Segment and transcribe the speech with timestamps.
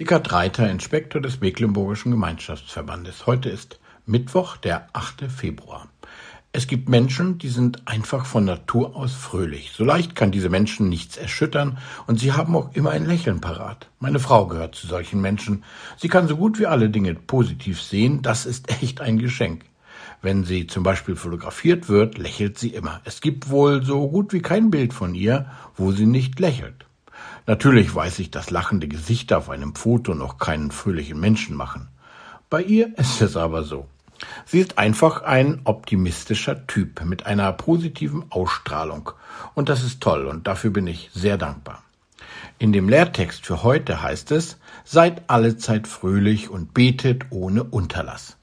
[0.00, 3.26] Dickert Reiter, Inspektor des Mecklenburgischen Gemeinschaftsverbandes.
[3.26, 5.30] Heute ist Mittwoch, der 8.
[5.30, 5.88] Februar.
[6.52, 9.72] Es gibt Menschen, die sind einfach von Natur aus fröhlich.
[9.72, 11.76] So leicht kann diese Menschen nichts erschüttern
[12.06, 13.90] und sie haben auch immer ein Lächeln parat.
[13.98, 15.64] Meine Frau gehört zu solchen Menschen.
[15.98, 18.22] Sie kann so gut wie alle Dinge positiv sehen.
[18.22, 19.66] Das ist echt ein Geschenk.
[20.22, 23.02] Wenn sie zum Beispiel fotografiert wird, lächelt sie immer.
[23.04, 26.86] Es gibt wohl so gut wie kein Bild von ihr, wo sie nicht lächelt.
[27.50, 31.88] Natürlich weiß ich, dass lachende Gesichter auf einem Foto noch keinen fröhlichen Menschen machen.
[32.48, 33.88] Bei ihr ist es aber so.
[34.46, 39.10] Sie ist einfach ein optimistischer Typ mit einer positiven Ausstrahlung.
[39.56, 41.82] Und das ist toll und dafür bin ich sehr dankbar.
[42.60, 48.36] In dem Lehrtext für heute heißt es, seid allezeit fröhlich und betet ohne Unterlass.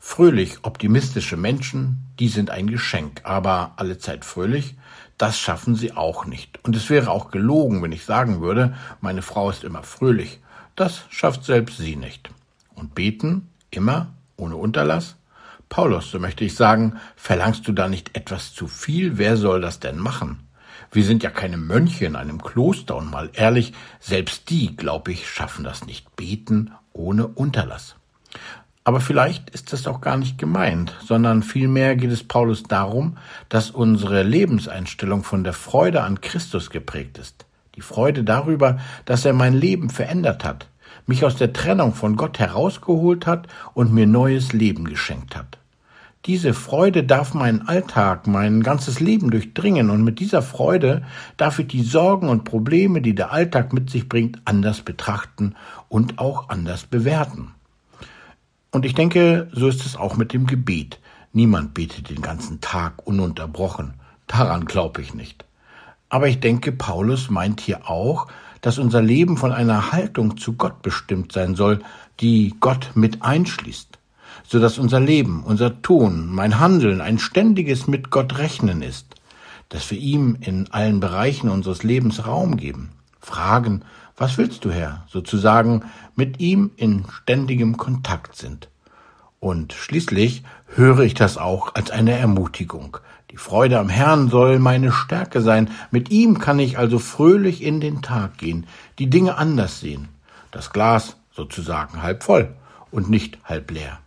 [0.00, 4.76] Fröhlich optimistische Menschen, die sind ein Geschenk, aber allezeit fröhlich,
[5.18, 6.58] das schaffen sie auch nicht.
[6.64, 10.40] Und es wäre auch gelogen, wenn ich sagen würde, meine Frau ist immer fröhlich.
[10.76, 12.30] Das schafft selbst sie nicht.
[12.74, 15.16] Und beten, immer, ohne Unterlass?
[15.68, 19.18] Paulus, so möchte ich sagen, verlangst du da nicht etwas zu viel?
[19.18, 20.48] Wer soll das denn machen?
[20.90, 25.28] Wir sind ja keine Mönche in einem Kloster und mal ehrlich, selbst die, glaube ich,
[25.28, 26.16] schaffen das nicht.
[26.16, 27.96] Beten ohne Unterlass.
[28.88, 33.18] Aber vielleicht ist das auch gar nicht gemeint, sondern vielmehr geht es Paulus darum,
[33.50, 37.44] dass unsere Lebenseinstellung von der Freude an Christus geprägt ist.
[37.74, 40.68] Die Freude darüber, dass er mein Leben verändert hat,
[41.04, 45.58] mich aus der Trennung von Gott herausgeholt hat und mir neues Leben geschenkt hat.
[46.24, 51.02] Diese Freude darf meinen Alltag, mein ganzes Leben durchdringen und mit dieser Freude
[51.36, 55.56] darf ich die Sorgen und Probleme, die der Alltag mit sich bringt, anders betrachten
[55.90, 57.52] und auch anders bewerten.
[58.70, 60.98] Und ich denke, so ist es auch mit dem Gebet.
[61.32, 63.94] Niemand betet den ganzen Tag ununterbrochen.
[64.26, 65.44] Daran glaube ich nicht.
[66.10, 68.28] Aber ich denke, Paulus meint hier auch,
[68.60, 71.80] dass unser Leben von einer Haltung zu Gott bestimmt sein soll,
[72.20, 73.98] die Gott mit einschließt,
[74.46, 79.14] so dass unser Leben, unser Tun, mein Handeln ein ständiges mit Gott rechnen ist,
[79.68, 82.90] dass wir ihm in allen Bereichen unseres Lebens Raum geben,
[83.20, 83.84] fragen,
[84.16, 85.06] was willst du, Herr?
[85.08, 85.84] Sozusagen
[86.16, 88.68] mit ihm in ständigem Kontakt sind.
[89.40, 92.98] Und schließlich höre ich das auch als eine Ermutigung.
[93.30, 95.70] Die Freude am Herrn soll meine Stärke sein.
[95.90, 98.66] Mit ihm kann ich also fröhlich in den Tag gehen,
[98.98, 100.08] die Dinge anders sehen.
[100.50, 102.54] Das Glas sozusagen halb voll
[102.90, 103.98] und nicht halb leer.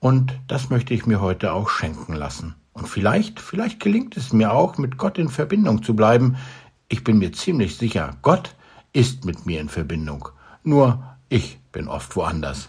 [0.00, 2.56] Und das möchte ich mir heute auch schenken lassen.
[2.72, 6.36] Und vielleicht, vielleicht gelingt es mir auch, mit Gott in Verbindung zu bleiben.
[6.92, 8.54] Ich bin mir ziemlich sicher, Gott
[8.92, 10.28] ist mit mir in Verbindung.
[10.62, 12.68] Nur ich bin oft woanders.